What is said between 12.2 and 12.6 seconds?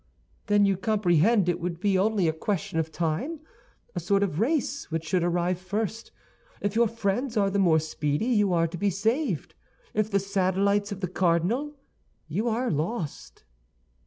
you